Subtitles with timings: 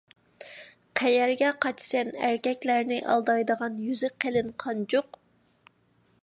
[1.01, 5.21] قەيەرگە قاچىسەن، ئەركەكلەرنى ئالدايدىغان يۈزى قېلىن قانجۇق!